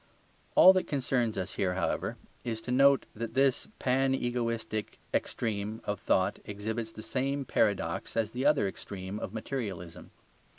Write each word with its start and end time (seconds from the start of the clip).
All 0.55 0.73
that 0.73 0.87
concerns 0.87 1.37
us 1.37 1.53
here, 1.57 1.75
however, 1.75 2.17
is 2.43 2.59
to 2.61 2.71
note 2.71 3.05
that 3.13 3.35
this 3.35 3.67
panegoistic 3.77 4.97
extreme 5.13 5.79
of 5.83 5.99
thought 5.99 6.39
exhibits 6.43 6.91
the 6.91 7.03
same 7.03 7.45
paradox 7.45 8.17
as 8.17 8.31
the 8.31 8.43
other 8.43 8.67
extreme 8.67 9.19
of 9.19 9.31
materialism. 9.31 10.09